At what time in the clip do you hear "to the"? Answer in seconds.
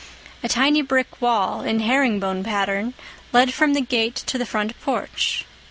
4.15-4.47